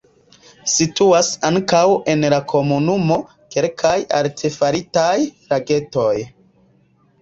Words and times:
Situas 0.75 1.29
ankaŭ 1.49 1.83
en 2.15 2.25
la 2.35 2.41
komunumo 2.55 3.21
kelkaj 3.57 3.95
artefaritaj 4.25 5.17
lagetoj. 5.55 6.15